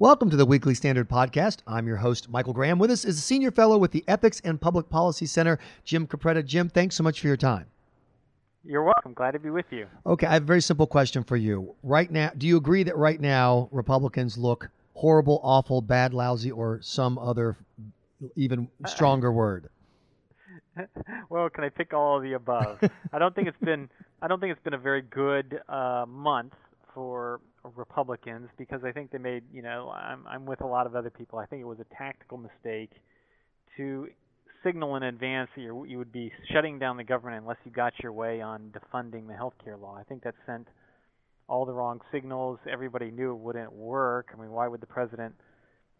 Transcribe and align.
Welcome 0.00 0.28
to 0.30 0.36
the 0.36 0.44
Weekly 0.44 0.74
Standard 0.74 1.08
Podcast. 1.08 1.58
I'm 1.68 1.86
your 1.86 1.98
host, 1.98 2.28
Michael 2.28 2.52
Graham. 2.52 2.80
With 2.80 2.90
us 2.90 3.04
is 3.04 3.16
a 3.16 3.20
senior 3.20 3.52
fellow 3.52 3.78
with 3.78 3.92
the 3.92 4.02
Ethics 4.08 4.40
and 4.42 4.60
Public 4.60 4.90
Policy 4.90 5.24
Center, 5.24 5.60
Jim 5.84 6.08
Capretta. 6.08 6.44
Jim, 6.44 6.68
thanks 6.68 6.96
so 6.96 7.04
much 7.04 7.20
for 7.20 7.28
your 7.28 7.36
time. 7.36 7.66
You're 8.64 8.82
welcome. 8.82 9.12
Glad 9.12 9.30
to 9.32 9.38
be 9.38 9.50
with 9.50 9.66
you. 9.70 9.86
Okay, 10.04 10.26
I 10.26 10.32
have 10.32 10.42
a 10.42 10.46
very 10.46 10.62
simple 10.62 10.88
question 10.88 11.22
for 11.22 11.36
you. 11.36 11.76
Right 11.84 12.10
now, 12.10 12.32
do 12.36 12.48
you 12.48 12.56
agree 12.56 12.82
that 12.82 12.96
right 12.96 13.20
now 13.20 13.68
Republicans 13.70 14.36
look 14.36 14.68
horrible, 14.94 15.38
awful, 15.44 15.80
bad, 15.80 16.12
lousy, 16.12 16.50
or 16.50 16.80
some 16.82 17.16
other 17.16 17.56
even 18.34 18.66
stronger 18.88 19.30
word? 19.30 19.68
well, 21.30 21.48
can 21.50 21.62
I 21.62 21.68
pick 21.68 21.94
all 21.94 22.16
of 22.16 22.24
the 22.24 22.32
above? 22.32 22.80
I 23.12 23.20
don't 23.20 23.32
think 23.32 23.46
it's 23.46 23.64
been 23.64 23.88
I 24.20 24.26
don't 24.26 24.40
think 24.40 24.50
it's 24.50 24.64
been 24.64 24.74
a 24.74 24.78
very 24.78 25.02
good 25.02 25.60
uh, 25.68 26.04
month 26.08 26.54
for 26.94 27.40
Republicans 27.76 28.48
because 28.56 28.80
I 28.84 28.92
think 28.92 29.10
they 29.10 29.18
made, 29.18 29.44
you 29.52 29.62
know, 29.62 29.90
I'm 29.90 30.26
I'm 30.26 30.46
with 30.46 30.60
a 30.60 30.66
lot 30.66 30.86
of 30.86 30.94
other 30.94 31.10
people. 31.10 31.38
I 31.38 31.46
think 31.46 31.60
it 31.60 31.66
was 31.66 31.78
a 31.80 31.94
tactical 31.96 32.38
mistake 32.38 32.90
to 33.76 34.08
signal 34.64 34.96
in 34.96 35.02
advance 35.02 35.50
that 35.56 35.62
you 35.62 35.84
you 35.84 35.98
would 35.98 36.12
be 36.12 36.32
shutting 36.52 36.78
down 36.78 36.96
the 36.96 37.04
government 37.04 37.42
unless 37.42 37.58
you 37.64 37.70
got 37.70 37.92
your 38.02 38.12
way 38.12 38.40
on 38.40 38.72
defunding 38.72 39.26
the 39.26 39.34
health 39.34 39.54
care 39.62 39.76
law. 39.76 39.96
I 39.98 40.04
think 40.04 40.22
that 40.24 40.34
sent 40.46 40.68
all 41.48 41.66
the 41.66 41.72
wrong 41.72 42.00
signals. 42.12 42.58
Everybody 42.70 43.10
knew 43.10 43.32
it 43.32 43.38
wouldn't 43.38 43.72
work. 43.72 44.28
I 44.32 44.40
mean, 44.40 44.50
why 44.50 44.68
would 44.68 44.80
the 44.80 44.86
president 44.86 45.34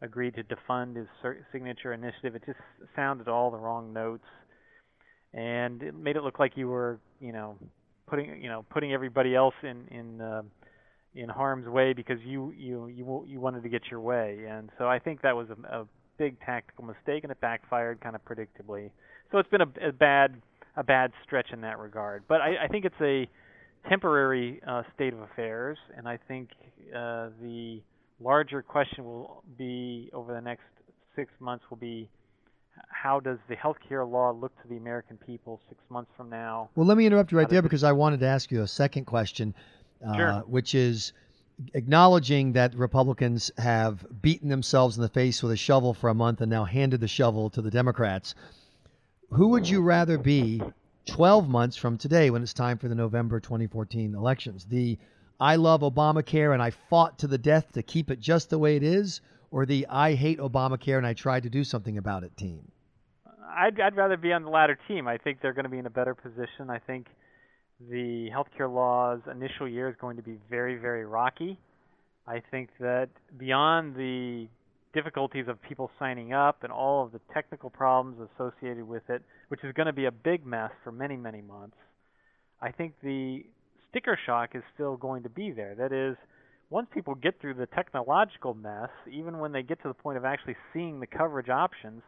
agree 0.00 0.30
to 0.30 0.42
defund 0.42 0.96
his 0.96 1.06
signature 1.52 1.92
initiative? 1.92 2.34
It 2.34 2.42
just 2.46 2.58
sounded 2.96 3.28
all 3.28 3.50
the 3.50 3.58
wrong 3.58 3.92
notes, 3.92 4.24
and 5.32 5.82
it 5.82 5.94
made 5.94 6.16
it 6.16 6.22
look 6.22 6.38
like 6.38 6.52
you 6.56 6.68
were, 6.68 6.98
you 7.20 7.32
know, 7.32 7.58
putting 8.06 8.42
you 8.42 8.48
know 8.48 8.64
putting 8.70 8.92
everybody 8.92 9.34
else 9.34 9.54
in 9.62 9.86
in 9.90 10.20
uh, 10.20 10.42
in 11.14 11.28
harm's 11.28 11.68
way 11.68 11.92
because 11.92 12.18
you 12.24 12.52
you 12.56 12.86
you 12.88 13.24
you 13.28 13.40
wanted 13.40 13.62
to 13.62 13.68
get 13.68 13.82
your 13.90 14.00
way, 14.00 14.44
and 14.48 14.70
so 14.78 14.88
I 14.88 14.98
think 14.98 15.22
that 15.22 15.36
was 15.36 15.48
a, 15.50 15.80
a 15.80 15.86
big 16.18 16.38
tactical 16.40 16.84
mistake, 16.84 17.24
and 17.24 17.30
it 17.30 17.40
backfired 17.40 18.00
kind 18.00 18.16
of 18.16 18.24
predictably. 18.24 18.90
So 19.30 19.38
it's 19.38 19.48
been 19.48 19.62
a, 19.62 19.88
a 19.88 19.92
bad 19.92 20.40
a 20.76 20.82
bad 20.82 21.12
stretch 21.24 21.48
in 21.52 21.60
that 21.62 21.78
regard, 21.78 22.24
but 22.28 22.40
I, 22.40 22.64
I 22.64 22.68
think 22.68 22.84
it's 22.84 23.00
a 23.00 23.28
temporary 23.88 24.60
uh, 24.66 24.82
state 24.94 25.12
of 25.12 25.20
affairs, 25.20 25.78
and 25.96 26.08
I 26.08 26.18
think 26.28 26.50
uh, 26.94 27.30
the 27.40 27.80
larger 28.20 28.62
question 28.62 29.04
will 29.04 29.42
be 29.56 30.10
over 30.12 30.32
the 30.32 30.40
next 30.40 30.64
six 31.14 31.30
months 31.40 31.64
will 31.70 31.76
be 31.76 32.08
how 32.88 33.20
does 33.20 33.38
the 33.48 33.54
healthcare 33.54 34.10
law 34.10 34.32
look 34.32 34.50
to 34.62 34.68
the 34.68 34.76
American 34.76 35.16
people 35.16 35.60
six 35.68 35.80
months 35.90 36.10
from 36.16 36.28
now? 36.28 36.70
Well, 36.74 36.86
let 36.86 36.96
me 36.96 37.06
interrupt 37.06 37.30
you 37.30 37.38
right 37.38 37.48
there 37.48 37.62
because 37.62 37.84
I 37.84 37.92
wanted 37.92 38.20
to 38.20 38.26
ask 38.26 38.50
you 38.50 38.62
a 38.62 38.66
second 38.66 39.04
question 39.04 39.54
uh, 40.06 40.16
sure. 40.16 40.32
which 40.46 40.74
is 40.74 41.12
acknowledging 41.74 42.52
that 42.52 42.74
Republicans 42.74 43.50
have 43.58 44.04
beaten 44.22 44.48
themselves 44.48 44.96
in 44.96 45.02
the 45.02 45.08
face 45.08 45.42
with 45.42 45.52
a 45.52 45.56
shovel 45.56 45.94
for 45.94 46.10
a 46.10 46.14
month 46.14 46.40
and 46.40 46.50
now 46.50 46.64
handed 46.64 47.00
the 47.00 47.08
shovel 47.08 47.50
to 47.50 47.62
the 47.62 47.70
Democrats. 47.70 48.34
Who 49.30 49.48
would 49.50 49.68
you 49.68 49.82
rather 49.82 50.18
be 50.18 50.62
12 51.06 51.48
months 51.48 51.76
from 51.76 51.98
today 51.98 52.30
when 52.30 52.42
it's 52.42 52.54
time 52.54 52.78
for 52.78 52.88
the 52.88 52.94
November 52.94 53.40
2014 53.40 54.14
elections? 54.14 54.64
The 54.64 54.98
I 55.40 55.56
love 55.56 55.80
Obamacare 55.80 56.52
and 56.52 56.62
I 56.62 56.70
fought 56.70 57.18
to 57.20 57.26
the 57.26 57.38
death 57.38 57.72
to 57.72 57.82
keep 57.82 58.10
it 58.10 58.20
just 58.20 58.50
the 58.50 58.58
way 58.58 58.76
it 58.76 58.82
is, 58.82 59.20
or 59.50 59.66
the 59.66 59.86
I 59.88 60.14
hate 60.14 60.38
Obamacare 60.38 60.98
and 60.98 61.06
I 61.06 61.14
tried 61.14 61.42
to 61.44 61.50
do 61.50 61.64
something 61.64 61.98
about 61.98 62.24
it 62.24 62.36
team? 62.36 62.70
I'd, 63.56 63.78
I'd 63.80 63.96
rather 63.96 64.16
be 64.16 64.32
on 64.32 64.42
the 64.42 64.50
latter 64.50 64.78
team. 64.88 65.06
I 65.06 65.18
think 65.18 65.40
they're 65.40 65.52
going 65.52 65.64
to 65.64 65.70
be 65.70 65.78
in 65.78 65.86
a 65.86 65.90
better 65.90 66.14
position. 66.14 66.70
I 66.70 66.78
think 66.78 67.06
the 67.90 68.30
healthcare 68.30 68.72
law's 68.72 69.20
initial 69.30 69.68
year 69.68 69.88
is 69.88 69.96
going 70.00 70.16
to 70.16 70.22
be 70.22 70.38
very, 70.50 70.76
very 70.76 71.04
rocky. 71.04 71.58
I 72.26 72.42
think 72.50 72.70
that 72.80 73.08
beyond 73.38 73.94
the 73.94 74.48
difficulties 74.94 75.46
of 75.48 75.60
people 75.62 75.90
signing 75.98 76.32
up 76.32 76.62
and 76.62 76.72
all 76.72 77.04
of 77.04 77.12
the 77.12 77.20
technical 77.32 77.68
problems 77.68 78.16
associated 78.34 78.86
with 78.86 79.02
it, 79.08 79.22
which 79.48 79.62
is 79.64 79.72
going 79.74 79.86
to 79.86 79.92
be 79.92 80.06
a 80.06 80.12
big 80.12 80.46
mess 80.46 80.70
for 80.82 80.92
many, 80.92 81.16
many 81.16 81.42
months, 81.42 81.76
I 82.62 82.70
think 82.70 82.94
the 83.02 83.44
sticker 83.90 84.18
shock 84.24 84.50
is 84.54 84.62
still 84.74 84.96
going 84.96 85.24
to 85.24 85.28
be 85.28 85.50
there. 85.50 85.74
That 85.74 85.92
is, 85.92 86.16
once 86.70 86.88
people 86.94 87.14
get 87.14 87.40
through 87.40 87.54
the 87.54 87.66
technological 87.66 88.54
mess, 88.54 88.90
even 89.12 89.38
when 89.38 89.52
they 89.52 89.62
get 89.62 89.82
to 89.82 89.88
the 89.88 89.94
point 89.94 90.16
of 90.16 90.24
actually 90.24 90.56
seeing 90.72 91.00
the 91.00 91.06
coverage 91.06 91.48
options, 91.48 92.02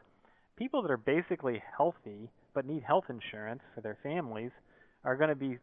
people 0.57 0.81
that 0.83 0.91
are 0.91 0.97
basically 0.97 1.63
healthy 1.77 2.31
but 2.55 2.65
need 2.65 2.83
health 2.83 3.05
insurance 3.11 3.61
for 3.75 3.83
their 3.83 3.99
families 4.03 4.51
are 5.07 5.17
going 5.17 5.31
to 5.31 5.37
be 5.37 5.57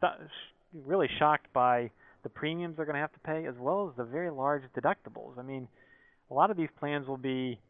st- 0.00 0.28
really 0.86 1.08
shocked 1.18 1.52
by 1.52 1.90
the 2.24 2.28
premiums 2.28 2.76
they're 2.76 2.86
going 2.86 2.94
to 2.94 3.00
have 3.00 3.12
to 3.12 3.20
pay 3.20 3.46
as 3.46 3.54
well 3.60 3.88
as 3.88 3.96
the 3.96 4.04
very 4.04 4.30
large 4.30 4.62
deductibles. 4.76 5.38
I 5.38 5.42
mean, 5.42 5.68
a 6.30 6.34
lot 6.34 6.50
of 6.50 6.56
these 6.56 6.68
plans 6.80 7.06
will 7.06 7.16
be, 7.16 7.60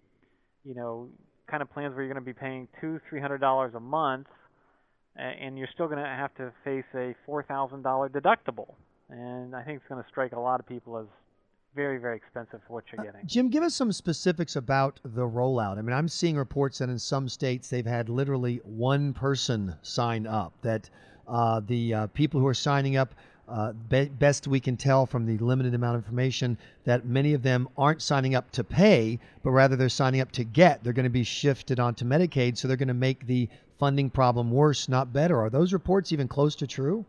you 0.65 0.75
know, 0.75 1.09
kind 1.51 1.63
of 1.63 1.71
plans 1.71 1.95
where 1.95 2.05
you're 2.05 2.13
going 2.13 2.25
to 2.25 2.27
be 2.27 2.39
paying 2.39 2.69
two, 2.81 3.01
three 3.09 3.21
hundred 3.21 3.39
dollars 3.39 3.75
a 3.75 3.81
month, 3.81 4.27
and 5.17 5.59
you're 5.59 5.69
still 5.75 5.87
going 5.87 5.99
to 5.99 6.05
have 6.05 6.35
to 6.37 6.53
face 6.65 6.85
a 6.95 7.15
four 7.27 7.43
thousand 7.43 7.83
dollar 7.83 8.09
deductible. 8.09 8.75
And 9.11 9.55
I 9.55 9.63
think 9.63 9.79
it's 9.79 9.89
going 9.89 10.03
to 10.03 10.09
strike 10.09 10.33
a 10.33 10.41
lot 10.41 10.61
of 10.61 10.67
people 10.67 10.99
as 10.99 11.07
very, 11.75 11.99
very 11.99 12.17
expensive 12.17 12.61
for 12.67 12.75
what 12.75 12.85
you're 12.91 13.01
uh, 13.01 13.05
getting. 13.05 13.21
Uh, 13.21 13.27
Jim, 13.27 13.49
give 13.49 13.63
us 13.63 13.75
some 13.75 13.93
specifics 13.93 14.57
about 14.57 15.01
the 15.05 15.23
rollout. 15.23 15.79
I 15.79 15.83
mean, 15.83 15.95
I'm 15.95 16.09
seeing 16.09 16.37
reports 16.37 16.79
that 16.79 16.89
in 16.89 16.99
some 16.99 17.29
states 17.29 17.69
they've 17.69 17.87
had 17.87 18.09
literally 18.09 18.61
one 18.65 19.13
person 19.13 19.75
sign 19.83 20.27
up. 20.27 20.53
That 20.63 20.91
uh, 21.27 21.61
the 21.67 21.95
uh, 21.95 22.07
people 22.09 22.41
who 22.41 22.47
are 22.47 22.55
signing 22.55 22.97
up, 22.97 23.15
uh, 23.49 23.73
be- 23.73 24.09
best 24.09 24.47
we 24.47 24.61
can 24.61 24.77
tell 24.77 25.07
from 25.07 25.25
the 25.25 25.39
limited 25.39 25.75
amount 25.75 25.97
of 25.97 26.05
information, 26.05 26.59
that 26.85 27.07
many 27.07 27.35
of 27.35 27.43
them 27.43 27.69
aren't 27.77 28.03
signing 28.03 28.35
up 28.35 28.51
to 28.53 28.65
pay, 28.65 29.19
but 29.43 29.51
rather 29.51 29.77
they're 29.77 29.89
signing 29.89 30.21
up 30.21 30.33
to 30.33 30.45
get. 30.45 30.83
They're 30.83 30.93
going 30.93 31.05
to 31.05 31.11
be 31.11 31.25
shifted 31.25 31.79
onto 31.79 32.05
Medicaid, 32.05 32.57
so 32.57 32.69
they're 32.69 32.77
going 32.77 32.89
to 32.89 32.95
make 32.95 33.27
the 33.27 33.49
funding 33.79 34.11
problem 34.11 34.51
worse, 34.51 34.89
not 34.89 35.13
better. 35.13 35.41
Are 35.41 35.51
those 35.51 35.73
reports 35.73 36.13
even 36.13 36.29
close 36.29 36.57
to 36.57 36.67
true? 36.67 37.05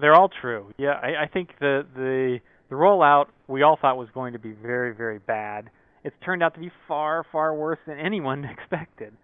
They're 0.00 0.14
all 0.14 0.28
true. 0.28 0.72
Yeah, 0.78 0.98
I, 1.02 1.24
I 1.24 1.26
think 1.26 1.50
the 1.58 1.84
the 1.94 2.40
the 2.68 2.74
rollout 2.74 3.26
we 3.46 3.62
all 3.62 3.78
thought 3.80 3.96
was 3.96 4.08
going 4.12 4.34
to 4.34 4.38
be 4.38 4.52
very, 4.52 4.94
very 4.94 5.18
bad. 5.18 5.70
It's 6.04 6.16
turned 6.24 6.42
out 6.42 6.54
to 6.54 6.60
be 6.60 6.70
far, 6.86 7.24
far 7.32 7.54
worse 7.54 7.78
than 7.86 7.98
anyone 7.98 8.44
expected. 8.58 9.14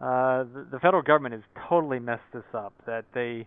Uh, 0.00 0.44
the, 0.44 0.66
the 0.72 0.78
federal 0.80 1.02
government 1.02 1.34
has 1.34 1.42
totally 1.68 1.98
messed 1.98 2.22
this 2.32 2.44
up. 2.54 2.72
That 2.86 3.04
they 3.14 3.46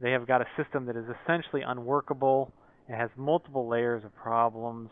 they 0.00 0.12
have 0.12 0.26
got 0.26 0.40
a 0.40 0.46
system 0.56 0.86
that 0.86 0.96
is 0.96 1.04
essentially 1.24 1.62
unworkable. 1.66 2.52
It 2.88 2.94
has 2.94 3.10
multiple 3.16 3.68
layers 3.68 4.04
of 4.04 4.14
problems. 4.14 4.90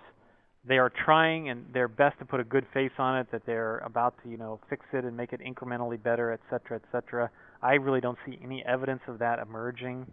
They 0.69 0.79
are 0.79 0.91
trying 1.05 1.49
and 1.49 1.65
their 1.73 1.87
best 1.87 2.19
to 2.19 2.25
put 2.25 2.41
a 2.41 2.45
good 2.45 2.67
face 2.75 2.91
on 2.99 3.19
it. 3.19 3.29
That 3.31 3.43
they're 3.47 3.79
about 3.79 4.15
to 4.25 4.29
you 4.29 4.37
know 4.37 4.59
fix 4.69 4.85
it 4.93 5.05
and 5.05 5.17
make 5.17 5.33
it 5.33 5.41
incrementally 5.41 6.03
better, 6.03 6.33
et 6.33 6.41
cetera, 6.51 6.81
et 6.83 6.89
cetera. 6.91 7.31
I 7.63 7.75
really 7.75 8.01
don't 8.01 8.19
see 8.27 8.39
any 8.43 8.65
evidence 8.67 9.03
of 9.07 9.21
that 9.21 9.39
emerging. 9.39 10.07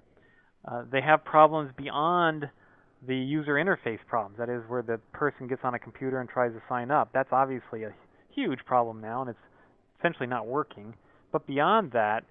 Uh, 0.66 0.84
they 0.92 1.02
have 1.02 1.26
problems 1.26 1.72
beyond 1.76 2.46
the 3.08 3.16
user 3.16 3.54
interface 3.54 4.00
problems. 4.08 4.38
That 4.38 4.50
is, 4.50 4.62
where 4.68 4.82
the 4.82 5.00
person 5.12 5.48
gets 5.48 5.62
on 5.64 5.74
a 5.74 5.80
computer 5.80 6.20
and 6.20 6.30
tries 6.30 6.52
to 6.54 6.62
sign 6.70 6.92
up. 6.92 7.10
That's 7.14 7.30
obviously 7.32 7.84
a 7.84 7.94
huge 8.34 8.60
problem 8.66 9.02
now, 9.02 9.22
and 9.22 9.30
it's 9.30 9.40
essentially 10.00 10.28
not 10.28 10.48
working. 10.48 10.94
But 11.32 11.46
beyond 11.48 11.92
that, 11.94 12.24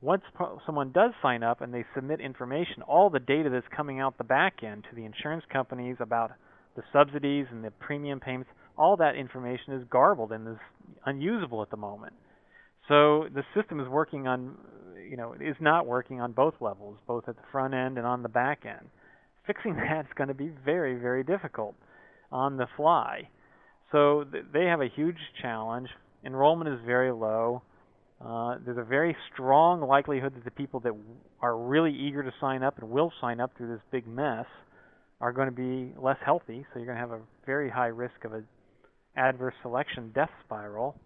once 0.00 0.22
someone 0.66 0.92
does 0.92 1.12
sign 1.22 1.42
up 1.42 1.60
and 1.60 1.72
they 1.72 1.84
submit 1.94 2.20
information, 2.20 2.82
all 2.86 3.10
the 3.10 3.18
data 3.18 3.48
that's 3.50 3.66
coming 3.74 4.00
out 4.00 4.18
the 4.18 4.24
back 4.24 4.62
end 4.62 4.84
to 4.90 4.96
the 4.96 5.04
insurance 5.04 5.44
companies 5.52 5.96
about 6.00 6.32
the 6.76 6.82
subsidies 6.92 7.46
and 7.50 7.64
the 7.64 7.70
premium 7.70 8.20
payments, 8.20 8.50
all 8.76 8.96
that 8.98 9.16
information 9.16 9.72
is 9.72 9.82
garbled 9.90 10.32
and 10.32 10.46
is 10.46 10.60
unusable 11.06 11.62
at 11.62 11.70
the 11.70 11.76
moment. 11.76 12.12
So 12.88 13.24
the 13.34 13.42
system 13.54 13.80
is 13.80 13.88
working 13.88 14.26
on, 14.26 14.56
you 15.08 15.16
know, 15.16 15.32
is 15.32 15.56
not 15.60 15.86
working 15.86 16.20
on 16.20 16.32
both 16.32 16.54
levels, 16.60 16.98
both 17.06 17.24
at 17.26 17.36
the 17.36 17.42
front 17.50 17.74
end 17.74 17.96
and 17.96 18.06
on 18.06 18.22
the 18.22 18.28
back 18.28 18.64
end 18.66 18.88
fixing 19.46 19.76
that 19.76 20.00
is 20.00 20.12
going 20.16 20.28
to 20.28 20.34
be 20.34 20.50
very, 20.64 20.96
very 20.96 21.24
difficult 21.24 21.74
on 22.32 22.56
the 22.56 22.66
fly. 22.76 23.28
So 23.92 24.24
th- 24.30 24.44
they 24.52 24.64
have 24.64 24.80
a 24.80 24.88
huge 24.88 25.18
challenge. 25.40 25.88
Enrollment 26.24 26.68
is 26.68 26.80
very 26.84 27.12
low. 27.12 27.62
Uh, 28.24 28.56
there's 28.64 28.78
a 28.78 28.84
very 28.84 29.14
strong 29.32 29.80
likelihood 29.80 30.34
that 30.34 30.44
the 30.44 30.50
people 30.50 30.80
that 30.80 30.92
are 31.40 31.56
really 31.56 31.92
eager 31.92 32.22
to 32.22 32.32
sign 32.40 32.62
up 32.62 32.78
and 32.78 32.88
will 32.88 33.12
sign 33.20 33.40
up 33.40 33.52
through 33.56 33.68
this 33.68 33.82
big 33.92 34.06
mess 34.06 34.46
are 35.20 35.32
going 35.32 35.48
to 35.48 35.52
be 35.52 35.92
less 36.00 36.16
healthy. 36.24 36.64
So 36.72 36.78
you're 36.78 36.86
going 36.86 36.96
to 36.96 37.00
have 37.00 37.12
a 37.12 37.20
very 37.44 37.70
high 37.70 37.88
risk 37.88 38.24
of 38.24 38.32
a 38.32 38.42
adverse 39.16 39.54
selection 39.62 40.12
death 40.14 40.30
spiral. 40.44 40.98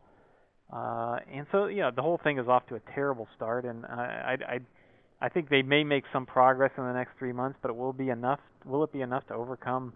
Uh, 0.72 1.18
and 1.32 1.46
so, 1.50 1.66
yeah, 1.66 1.90
the 1.94 2.02
whole 2.02 2.20
thing 2.22 2.38
is 2.38 2.46
off 2.48 2.66
to 2.68 2.76
a 2.76 2.80
terrible 2.94 3.26
start. 3.36 3.64
And 3.64 3.84
I, 3.86 4.36
I, 4.48 4.54
I 4.54 4.58
I 5.22 5.28
think 5.28 5.48
they 5.48 5.62
may 5.62 5.84
make 5.84 6.04
some 6.12 6.24
progress 6.24 6.72
in 6.78 6.84
the 6.84 6.92
next 6.92 7.18
three 7.18 7.32
months, 7.32 7.58
but 7.60 7.70
it 7.70 7.76
will 7.76 7.92
be 7.92 8.08
enough. 8.08 8.40
Will 8.64 8.84
it 8.84 8.92
be 8.92 9.02
enough 9.02 9.26
to 9.28 9.34
overcome 9.34 9.92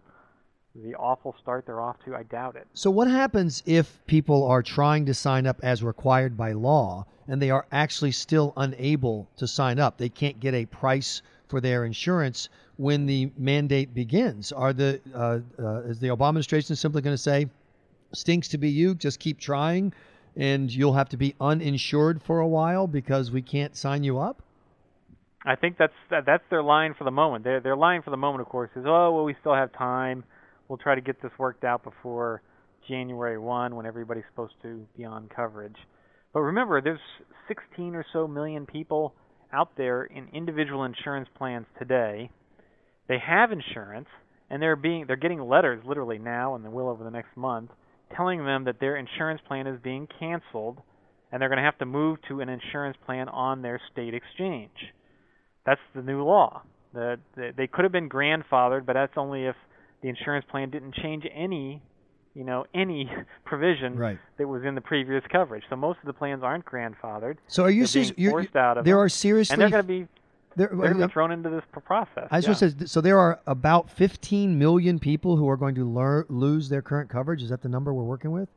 the 0.74 0.94
awful 0.96 1.34
start 1.40 1.64
they're 1.66 1.80
off 1.80 1.96
to? 2.04 2.14
I 2.14 2.24
doubt 2.24 2.56
it. 2.56 2.66
So, 2.74 2.90
what 2.90 3.08
happens 3.08 3.62
if 3.64 4.04
people 4.06 4.44
are 4.44 4.62
trying 4.62 5.06
to 5.06 5.14
sign 5.14 5.46
up 5.46 5.60
as 5.62 5.82
required 5.82 6.36
by 6.36 6.52
law 6.52 7.06
and 7.26 7.40
they 7.40 7.50
are 7.50 7.66
actually 7.72 8.12
still 8.12 8.52
unable 8.56 9.28
to 9.36 9.46
sign 9.46 9.78
up? 9.78 9.96
They 9.96 10.10
can't 10.10 10.38
get 10.40 10.52
a 10.52 10.66
price 10.66 11.22
for 11.48 11.60
their 11.60 11.84
insurance 11.84 12.48
when 12.76 13.06
the 13.06 13.30
mandate 13.38 13.94
begins? 13.94 14.52
Are 14.52 14.72
the 14.72 15.00
uh, 15.14 15.38
uh, 15.58 15.82
is 15.82 16.00
the 16.00 16.08
Obama 16.08 16.30
administration 16.30 16.76
simply 16.76 17.02
going 17.02 17.14
to 17.14 17.22
say, 17.22 17.48
"Stinks 18.12 18.48
to 18.48 18.58
be 18.58 18.70
you, 18.70 18.94
just 18.94 19.20
keep 19.20 19.38
trying," 19.38 19.92
and 20.36 20.70
you'll 20.74 20.94
have 20.94 21.08
to 21.10 21.16
be 21.16 21.34
uninsured 21.40 22.20
for 22.22 22.40
a 22.40 22.48
while 22.48 22.86
because 22.86 23.30
we 23.30 23.42
can't 23.42 23.76
sign 23.76 24.02
you 24.02 24.18
up? 24.18 24.42
I 25.44 25.56
think 25.56 25.76
that's 25.78 25.92
that, 26.10 26.24
that's 26.26 26.42
their 26.50 26.62
line 26.62 26.94
for 26.96 27.04
the 27.04 27.10
moment. 27.10 27.44
Their 27.44 27.60
their 27.60 27.76
line 27.76 28.02
for 28.02 28.10
the 28.10 28.16
moment, 28.16 28.42
of 28.42 28.48
course, 28.48 28.70
is 28.76 28.84
oh 28.86 29.12
well, 29.12 29.24
we 29.24 29.34
still 29.40 29.54
have 29.54 29.72
time. 29.72 30.24
We'll 30.68 30.78
try 30.78 30.94
to 30.94 31.00
get 31.00 31.20
this 31.20 31.32
worked 31.38 31.64
out 31.64 31.84
before 31.84 32.40
January 32.88 33.38
1 33.38 33.74
when 33.74 33.84
everybody's 33.86 34.24
supposed 34.30 34.54
to 34.62 34.86
be 34.96 35.04
on 35.04 35.28
coverage. 35.34 35.76
But 36.32 36.40
remember, 36.40 36.80
there's 36.80 36.98
16 37.48 37.94
or 37.94 38.04
so 38.12 38.26
million 38.26 38.66
people 38.66 39.14
out 39.52 39.70
there 39.76 40.04
in 40.04 40.28
individual 40.32 40.84
insurance 40.84 41.28
plans 41.36 41.66
today. 41.78 42.30
They 43.08 43.18
have 43.18 43.52
insurance, 43.52 44.08
and 44.50 44.62
they're 44.62 44.76
being 44.76 45.04
they're 45.06 45.16
getting 45.16 45.40
letters 45.40 45.82
literally 45.86 46.18
now, 46.18 46.54
and 46.54 46.64
they 46.64 46.70
will 46.70 46.88
over 46.88 47.04
the 47.04 47.10
next 47.10 47.36
month, 47.36 47.70
telling 48.16 48.44
them 48.44 48.64
that 48.64 48.80
their 48.80 48.96
insurance 48.96 49.42
plan 49.46 49.66
is 49.66 49.78
being 49.82 50.08
canceled, 50.18 50.80
and 51.30 51.40
they're 51.40 51.50
going 51.50 51.58
to 51.58 51.64
have 51.64 51.78
to 51.78 51.86
move 51.86 52.18
to 52.28 52.40
an 52.40 52.48
insurance 52.48 52.96
plan 53.04 53.28
on 53.28 53.60
their 53.60 53.80
state 53.92 54.14
exchange. 54.14 54.70
That's 55.66 55.80
the 55.94 56.02
new 56.02 56.22
law. 56.24 56.62
The, 56.92 57.18
the, 57.36 57.52
they 57.56 57.66
could 57.66 57.84
have 57.84 57.92
been 57.92 58.08
grandfathered, 58.08 58.86
but 58.86 58.92
that's 58.94 59.14
only 59.16 59.44
if 59.46 59.56
the 60.02 60.08
insurance 60.08 60.44
plan 60.50 60.70
didn't 60.70 60.94
change 60.94 61.24
any, 61.34 61.82
you 62.34 62.44
know, 62.44 62.66
any 62.74 63.10
provision 63.44 63.96
Right. 63.96 64.18
that 64.38 64.46
was 64.46 64.62
in 64.64 64.74
the 64.74 64.80
previous 64.80 65.22
coverage. 65.32 65.64
So 65.70 65.76
most 65.76 65.98
of 66.00 66.06
the 66.06 66.12
plans 66.12 66.42
aren't 66.44 66.64
grandfathered. 66.64 67.36
So 67.48 67.64
are 67.64 67.70
you 67.70 67.82
They're 67.86 68.04
serious? 68.04 68.30
forced 68.30 68.56
out 68.56 68.78
of 68.78 68.84
there 68.84 68.94
them, 68.96 69.00
are 69.04 69.08
seriously 69.08 69.54
and 69.54 69.62
they're 69.62 69.70
going 69.70 69.82
to 69.82 69.88
be 69.88 70.08
there- 70.56 70.68
they're 70.68 70.76
going 70.76 70.98
to 70.98 71.08
be 71.08 71.12
thrown 71.12 71.32
into 71.32 71.50
this 71.50 71.64
process. 71.84 72.28
I 72.30 72.40
just 72.40 72.62
yeah. 72.62 72.68
say, 72.68 72.86
so 72.86 73.00
there 73.00 73.18
are 73.18 73.40
about 73.44 73.90
15 73.90 74.56
million 74.56 75.00
people 75.00 75.36
who 75.36 75.48
are 75.48 75.56
going 75.56 75.74
to 75.74 76.24
lose 76.28 76.68
their 76.68 76.80
current 76.82 77.10
coverage. 77.10 77.42
Is 77.42 77.48
that 77.50 77.62
the 77.62 77.68
number 77.68 77.92
we're 77.92 78.04
working 78.04 78.30
with? 78.30 78.48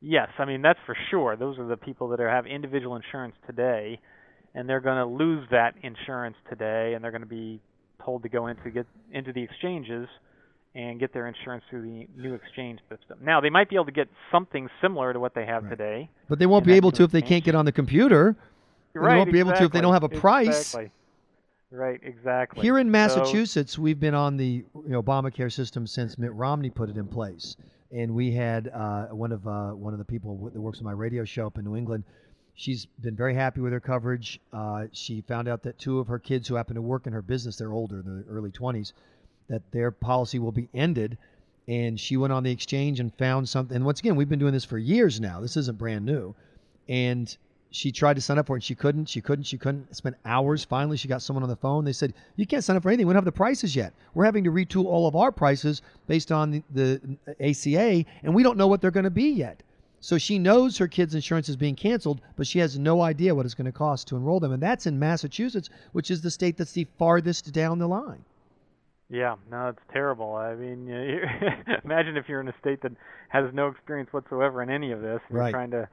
Yes, 0.00 0.28
I 0.38 0.44
mean 0.44 0.62
that's 0.62 0.78
for 0.86 0.96
sure. 1.10 1.34
Those 1.36 1.58
are 1.58 1.66
the 1.66 1.76
people 1.76 2.08
that 2.10 2.20
are, 2.20 2.28
have 2.30 2.46
individual 2.46 2.94
insurance 2.96 3.34
today, 3.46 3.98
and 4.54 4.68
they're 4.68 4.80
going 4.80 4.96
to 4.98 5.06
lose 5.06 5.46
that 5.50 5.74
insurance 5.82 6.36
today, 6.48 6.94
and 6.94 7.02
they're 7.04 7.10
going 7.12 7.22
to 7.22 7.26
be 7.26 7.60
told 8.04 8.22
to 8.22 8.28
go 8.28 8.46
into 8.46 8.70
get 8.70 8.86
into 9.12 9.32
the 9.32 9.42
exchanges 9.42 10.08
and 10.74 11.00
get 11.00 11.12
their 11.12 11.26
insurance 11.26 11.64
through 11.68 11.82
the 11.82 12.06
new 12.16 12.34
exchange 12.34 12.78
system. 12.88 13.18
Now 13.22 13.40
they 13.40 13.50
might 13.50 13.68
be 13.68 13.74
able 13.76 13.86
to 13.86 13.92
get 13.92 14.08
something 14.30 14.68
similar 14.80 15.12
to 15.12 15.18
what 15.20 15.34
they 15.34 15.44
have 15.44 15.64
Right. 15.64 15.70
today. 15.70 16.10
But 16.28 16.38
they 16.38 16.46
won't 16.46 16.64
be 16.64 16.74
able 16.74 16.92
to 16.92 17.02
if 17.02 17.10
they 17.10 17.22
can't 17.22 17.42
get 17.44 17.54
on 17.54 17.64
the 17.64 17.72
computer. 17.72 18.36
They 18.94 19.00
right, 19.00 19.16
won't 19.16 19.32
be 19.32 19.40
able 19.40 19.52
to 19.52 19.64
if 19.64 19.72
they 19.72 19.80
don't 19.80 19.92
have 19.92 20.04
a 20.04 20.08
price. 20.08 20.74
Exactly. 20.74 20.90
Right, 21.72 22.00
exactly. 22.02 22.62
Here 22.62 22.78
in 22.78 22.88
So- 22.88 22.90
Massachusetts, 22.90 23.78
we've 23.78 24.00
been 24.00 24.14
on 24.14 24.36
the 24.36 24.64
you 24.74 24.88
know, 24.88 25.02
Obamacare 25.02 25.52
system 25.52 25.86
since 25.86 26.18
Mitt 26.18 26.32
Romney 26.34 26.70
put 26.70 26.88
it 26.88 26.96
in 26.96 27.06
place, 27.06 27.56
and 27.92 28.12
we 28.14 28.32
had 28.32 28.68
uh, 28.68 29.06
one 29.08 29.30
of 29.30 29.46
uh, 29.46 29.70
one 29.70 29.92
of 29.92 29.98
the 30.00 30.04
people 30.04 30.50
that 30.52 30.60
works 30.60 30.78
on 30.78 30.84
my 30.84 30.92
radio 30.92 31.24
show 31.24 31.46
up 31.46 31.58
in 31.58 31.64
New 31.64 31.76
England. 31.76 32.02
She's 32.54 32.86
been 33.00 33.16
very 33.16 33.34
happy 33.34 33.60
with 33.60 33.72
her 33.72 33.80
coverage. 33.80 34.40
Uh, 34.52 34.86
she 34.92 35.22
found 35.22 35.48
out 35.48 35.62
that 35.62 35.78
two 35.78 35.98
of 35.98 36.08
her 36.08 36.18
kids 36.18 36.48
who 36.48 36.54
happen 36.54 36.74
to 36.74 36.82
work 36.82 37.06
in 37.06 37.12
her 37.12 37.22
business, 37.22 37.56
they're 37.56 37.72
older, 37.72 38.00
in 38.00 38.04
their 38.04 38.24
early 38.28 38.50
20s, 38.50 38.92
that 39.48 39.62
their 39.72 39.90
policy 39.90 40.38
will 40.38 40.52
be 40.52 40.68
ended. 40.74 41.16
And 41.68 41.98
she 41.98 42.16
went 42.16 42.32
on 42.32 42.42
the 42.42 42.50
exchange 42.50 43.00
and 43.00 43.14
found 43.16 43.48
something. 43.48 43.76
And 43.76 43.84
once 43.84 44.00
again, 44.00 44.16
we've 44.16 44.28
been 44.28 44.38
doing 44.38 44.52
this 44.52 44.64
for 44.64 44.78
years 44.78 45.20
now. 45.20 45.40
This 45.40 45.56
isn't 45.56 45.78
brand 45.78 46.04
new. 46.04 46.34
And 46.88 47.36
she 47.70 47.92
tried 47.92 48.14
to 48.14 48.20
sign 48.20 48.38
up 48.38 48.46
for 48.46 48.56
it 48.56 48.58
and 48.58 48.64
she 48.64 48.74
couldn't 48.74 49.06
she 49.06 49.20
couldn't 49.20 49.44
she 49.44 49.56
couldn't 49.56 49.94
spent 49.94 50.16
hours 50.24 50.64
finally 50.64 50.96
she 50.96 51.08
got 51.08 51.22
someone 51.22 51.42
on 51.42 51.48
the 51.48 51.56
phone 51.56 51.84
they 51.84 51.92
said 51.92 52.12
you 52.36 52.46
can't 52.46 52.64
sign 52.64 52.76
up 52.76 52.82
for 52.82 52.88
anything 52.88 53.06
we 53.06 53.12
don't 53.12 53.18
have 53.18 53.24
the 53.24 53.32
prices 53.32 53.76
yet 53.76 53.94
we're 54.14 54.24
having 54.24 54.44
to 54.44 54.50
retool 54.50 54.86
all 54.86 55.06
of 55.06 55.14
our 55.14 55.30
prices 55.30 55.82
based 56.06 56.32
on 56.32 56.50
the, 56.50 56.62
the 56.70 57.00
aca 57.38 58.04
and 58.22 58.34
we 58.34 58.42
don't 58.42 58.58
know 58.58 58.66
what 58.66 58.80
they're 58.80 58.90
going 58.90 59.04
to 59.04 59.10
be 59.10 59.30
yet 59.30 59.62
so 60.00 60.16
she 60.18 60.38
knows 60.38 60.78
her 60.78 60.88
kids 60.88 61.14
insurance 61.14 61.48
is 61.48 61.56
being 61.56 61.76
canceled 61.76 62.20
but 62.36 62.46
she 62.46 62.58
has 62.58 62.78
no 62.78 63.02
idea 63.02 63.34
what 63.34 63.44
it's 63.44 63.54
going 63.54 63.66
to 63.66 63.72
cost 63.72 64.08
to 64.08 64.16
enroll 64.16 64.40
them 64.40 64.52
and 64.52 64.62
that's 64.62 64.86
in 64.86 64.98
massachusetts 64.98 65.68
which 65.92 66.10
is 66.10 66.22
the 66.22 66.30
state 66.30 66.56
that's 66.56 66.72
the 66.72 66.86
farthest 66.98 67.52
down 67.52 67.78
the 67.78 67.88
line 67.88 68.24
Yeah, 69.10 69.34
no, 69.50 69.68
it's 69.68 69.82
terrible. 69.92 70.36
I 70.36 70.54
mean, 70.54 70.86
you 70.86 71.20
imagine 71.84 72.16
if 72.16 72.28
you're 72.28 72.40
in 72.40 72.46
a 72.48 72.54
state 72.60 72.80
that 72.82 72.92
has 73.28 73.52
no 73.52 73.66
experience 73.66 74.12
whatsoever 74.12 74.62
in 74.62 74.70
any 74.70 74.92
of 74.92 75.00
this, 75.02 75.20
and 75.28 75.36
Right. 75.36 75.46
you're 75.46 75.52
trying 75.52 75.72
to 75.72 75.88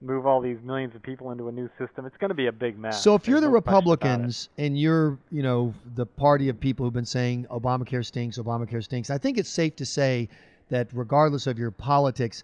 move 0.00 0.26
all 0.26 0.40
these 0.40 0.58
millions 0.64 0.94
of 0.96 1.02
people 1.02 1.30
into 1.30 1.46
a 1.48 1.52
new 1.52 1.68
system. 1.78 2.06
It's 2.06 2.16
going 2.16 2.30
to 2.30 2.34
be 2.34 2.48
a 2.48 2.52
big 2.52 2.76
mess. 2.76 3.00
So 3.02 3.14
if 3.14 3.28
you're 3.28 3.40
the 3.40 3.46
no 3.46 3.60
question 3.60 3.72
about 3.72 3.84
it. 3.84 3.90
Republicans 3.92 4.48
and 4.58 4.76
you're, 4.76 5.16
you 5.30 5.42
know, 5.44 5.72
the 5.94 6.06
party 6.06 6.48
of 6.48 6.58
people 6.58 6.84
who've 6.84 6.92
been 6.92 7.04
saying 7.06 7.46
Obamacare 7.52 8.04
stinks, 8.04 8.36
Obamacare 8.36 8.82
stinks, 8.82 9.10
I 9.10 9.18
think 9.18 9.38
it's 9.38 9.48
safe 9.48 9.76
to 9.76 9.86
say 9.86 10.28
that 10.68 10.88
regardless 10.92 11.46
of 11.46 11.58
your 11.60 11.70
politics, 11.70 12.42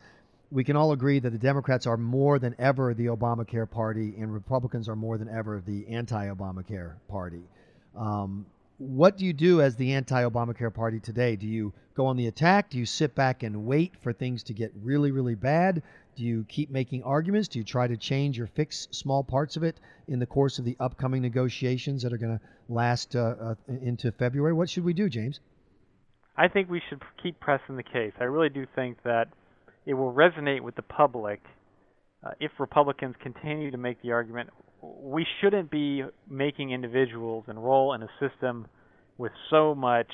we 0.53 0.65
can 0.65 0.77
all 0.77 0.93
agree 0.93 1.19
that 1.19 1.31
the 1.31 1.39
Democrats 1.39 1.87
are 1.87 1.97
more 1.97 2.39
than 2.39 2.55
ever 2.59 2.93
the 2.93 3.07
Obamacare 3.07 3.69
party 3.69 4.15
and 4.19 4.33
Republicans 4.33 4.87
are 4.87 4.97
more 4.97 5.17
than 5.17 5.29
ever 5.29 5.63
the 5.67 5.89
anti-Obamacare 5.89 6.93
party. 7.09 7.43
Um, 7.97 8.45
what 8.77 9.17
do 9.17 9.25
you 9.25 9.33
do 9.33 9.63
as 9.63 9.77
the 9.77 9.95
anti-Obamacare 9.95 10.75
party 10.75 11.01
today? 11.01 11.37
Do 11.37 11.47
you 11.47 11.73
go 11.95 12.07
on 12.07 12.17
the 12.17 12.27
attack? 12.27 12.69
Do 12.69 12.79
you 12.79 12.85
sit 12.85 13.15
back 13.15 13.43
and 13.43 13.65
wait 13.65 13.97
for 14.03 14.13
things 14.13 14.43
to 14.45 14.53
get 14.53 14.73
really, 14.83 15.11
really 15.11 15.35
bad? 15.35 15.83
Do 16.17 16.25
you 16.25 16.45
keep 16.49 16.69
making 16.69 17.03
arguments? 17.03 17.49
Do 17.49 17.59
you 17.59 17.65
try 17.65 17.87
to 17.87 17.97
change 17.97 18.39
or 18.39 18.47
fix 18.47 18.89
small 18.91 19.25
parts 19.25 19.57
of 19.57 19.63
it 19.63 19.81
in 20.07 20.19
the 20.19 20.27
course 20.27 20.59
of 20.59 20.67
the 20.67 20.77
upcoming 20.79 21.23
negotiations 21.23 22.03
that 22.03 22.13
are 22.13 22.19
going 22.19 22.39
to 22.39 22.45
last 22.69 23.17
uh, 23.17 23.35
uh, 23.41 23.55
into 23.69 24.13
February? 24.13 24.53
What 24.53 24.69
should 24.69 24.85
we 24.85 24.93
do, 24.93 25.09
James? 25.09 25.41
I 26.37 26.49
think 26.49 26.69
we 26.69 26.83
should 26.91 27.01
keep 27.23 27.41
pressing 27.41 27.77
the 27.77 27.83
case. 27.83 28.13
I 28.21 28.25
really 28.25 28.51
do 28.51 28.67
think 28.75 29.03
that 29.05 29.29
it 29.87 29.95
will 29.95 30.13
resonate 30.13 30.61
with 30.61 30.77
the 30.77 30.83
public 30.83 31.41
uh, 32.25 32.31
if 32.41 32.53
Republicans 32.59 33.15
continue 33.23 33.71
to 33.71 33.79
make 33.79 34.01
the 34.03 34.13
argument. 34.13 34.51
We 34.81 35.27
shouldn't 35.41 35.71
be 35.71 36.03
making 36.29 36.71
individuals 36.71 37.45
enroll 37.49 37.95
in 37.95 38.03
a 38.03 38.09
system 38.21 38.67
with 39.19 39.33
so 39.51 39.75
much 39.75 40.11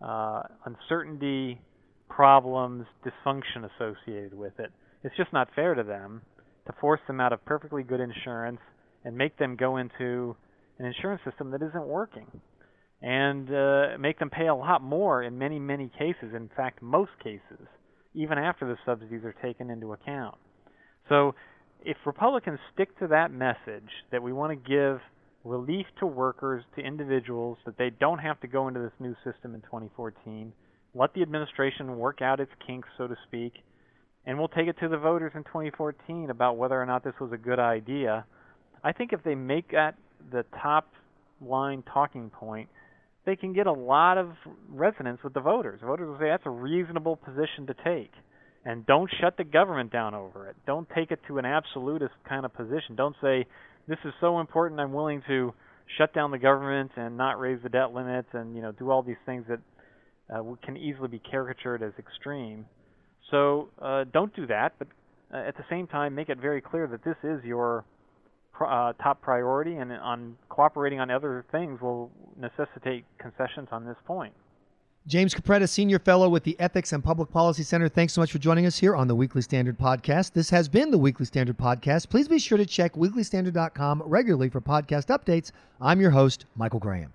uh, 0.00 0.42
uncertainty, 0.64 1.60
problems, 2.08 2.86
dysfunction 3.04 3.68
associated 3.76 4.34
with 4.34 4.52
it. 4.58 4.70
It's 5.04 5.16
just 5.16 5.32
not 5.32 5.48
fair 5.54 5.74
to 5.74 5.82
them 5.82 6.22
to 6.66 6.72
force 6.80 7.00
them 7.06 7.20
out 7.20 7.32
of 7.32 7.44
perfectly 7.44 7.82
good 7.82 8.00
insurance 8.00 8.60
and 9.04 9.16
make 9.16 9.36
them 9.38 9.56
go 9.56 9.78
into 9.78 10.36
an 10.78 10.86
insurance 10.86 11.22
system 11.24 11.50
that 11.50 11.62
isn't 11.62 11.86
working 11.86 12.26
and 13.00 13.52
uh, 13.52 13.98
make 13.98 14.18
them 14.18 14.30
pay 14.30 14.46
a 14.46 14.54
lot 14.54 14.80
more 14.82 15.22
in 15.22 15.36
many, 15.38 15.58
many 15.58 15.90
cases. 15.98 16.34
In 16.34 16.48
fact, 16.56 16.80
most 16.82 17.10
cases, 17.22 17.66
even 18.14 18.38
after 18.38 18.66
the 18.66 18.76
subsidies 18.84 19.24
are 19.24 19.34
taken 19.42 19.70
into 19.70 19.92
account. 19.92 20.36
So, 21.08 21.34
if 21.84 21.96
Republicans 22.06 22.60
stick 22.72 22.96
to 23.00 23.08
that 23.08 23.32
message 23.32 23.90
that 24.12 24.22
we 24.22 24.32
want 24.32 24.52
to 24.52 24.70
give 24.70 25.00
relief 25.44 25.86
to 25.98 26.06
workers, 26.06 26.62
to 26.76 26.80
individuals, 26.80 27.58
that 27.66 27.76
they 27.76 27.90
don't 27.90 28.18
have 28.18 28.38
to 28.40 28.46
go 28.46 28.68
into 28.68 28.80
this 28.80 28.92
new 29.00 29.14
system 29.24 29.54
in 29.54 29.60
2014, 29.62 30.52
let 30.94 31.12
the 31.14 31.22
administration 31.22 31.96
work 31.96 32.22
out 32.22 32.38
its 32.38 32.52
kinks, 32.64 32.88
so 32.96 33.08
to 33.08 33.16
speak, 33.26 33.54
and 34.26 34.38
we'll 34.38 34.48
take 34.48 34.68
it 34.68 34.76
to 34.80 34.88
the 34.88 34.96
voters 34.96 35.32
in 35.34 35.42
2014 35.44 36.30
about 36.30 36.56
whether 36.56 36.80
or 36.80 36.86
not 36.86 37.02
this 37.02 37.14
was 37.20 37.32
a 37.32 37.36
good 37.36 37.58
idea. 37.58 38.24
I 38.84 38.92
think 38.92 39.12
if 39.12 39.22
they 39.24 39.34
make 39.34 39.72
that 39.72 39.96
the 40.30 40.44
top 40.62 40.88
line 41.40 41.82
talking 41.92 42.30
point, 42.30 42.68
they 43.24 43.36
can 43.36 43.52
get 43.52 43.66
a 43.66 43.72
lot 43.72 44.18
of 44.18 44.32
resonance 44.68 45.20
with 45.22 45.34
the 45.34 45.40
voters. 45.40 45.80
Voters 45.84 46.08
will 46.08 46.18
say 46.18 46.28
that's 46.28 46.46
a 46.46 46.50
reasonable 46.50 47.16
position 47.16 47.66
to 47.66 47.74
take. 47.84 48.12
And 48.64 48.86
don't 48.86 49.10
shut 49.20 49.36
the 49.36 49.44
government 49.44 49.92
down 49.92 50.14
over 50.14 50.48
it. 50.48 50.56
Don't 50.66 50.88
take 50.94 51.10
it 51.10 51.20
to 51.28 51.38
an 51.38 51.44
absolutist 51.44 52.14
kind 52.28 52.44
of 52.44 52.54
position. 52.54 52.94
Don't 52.96 53.16
say, 53.20 53.46
this 53.88 53.98
is 54.04 54.12
so 54.20 54.38
important, 54.38 54.80
I'm 54.80 54.92
willing 54.92 55.22
to 55.26 55.52
shut 55.98 56.14
down 56.14 56.30
the 56.30 56.38
government 56.38 56.92
and 56.96 57.16
not 57.16 57.38
raise 57.38 57.60
the 57.62 57.68
debt 57.68 57.92
limits 57.92 58.28
and 58.32 58.54
you 58.54 58.62
know 58.62 58.72
do 58.72 58.90
all 58.90 59.02
these 59.02 59.16
things 59.26 59.44
that 59.48 59.58
uh, 60.34 60.42
can 60.64 60.76
easily 60.76 61.08
be 61.08 61.18
caricatured 61.18 61.82
as 61.82 61.92
extreme. 61.98 62.64
So 63.30 63.68
uh, 63.80 64.04
don't 64.12 64.34
do 64.34 64.46
that, 64.46 64.74
but 64.78 64.88
uh, 65.32 65.38
at 65.38 65.56
the 65.56 65.64
same 65.70 65.86
time, 65.86 66.14
make 66.14 66.28
it 66.28 66.38
very 66.38 66.60
clear 66.60 66.86
that 66.86 67.04
this 67.04 67.16
is 67.24 67.44
your 67.44 67.84
uh, 68.66 68.92
top 68.94 69.20
priority, 69.20 69.76
and 69.76 69.92
on 69.92 70.36
cooperating 70.48 71.00
on 71.00 71.10
other 71.10 71.44
things 71.52 71.80
will 71.80 72.10
necessitate 72.38 73.04
concessions 73.18 73.68
on 73.72 73.84
this 73.84 73.96
point. 74.06 74.32
James 75.06 75.34
Capretta, 75.34 75.68
Senior 75.68 75.98
Fellow 75.98 76.28
with 76.28 76.44
the 76.44 76.58
Ethics 76.60 76.92
and 76.92 77.02
Public 77.02 77.30
Policy 77.30 77.64
Center. 77.64 77.88
Thanks 77.88 78.12
so 78.12 78.20
much 78.20 78.30
for 78.30 78.38
joining 78.38 78.66
us 78.66 78.78
here 78.78 78.94
on 78.94 79.08
the 79.08 79.16
Weekly 79.16 79.42
Standard 79.42 79.76
Podcast. 79.76 80.32
This 80.32 80.50
has 80.50 80.68
been 80.68 80.92
the 80.92 80.98
Weekly 80.98 81.26
Standard 81.26 81.58
Podcast. 81.58 82.08
Please 82.08 82.28
be 82.28 82.38
sure 82.38 82.56
to 82.56 82.66
check 82.66 82.94
weeklystandard.com 82.94 84.02
regularly 84.06 84.48
for 84.48 84.60
podcast 84.60 85.06
updates. 85.06 85.50
I'm 85.80 86.00
your 86.00 86.12
host, 86.12 86.46
Michael 86.54 86.78
Graham. 86.78 87.12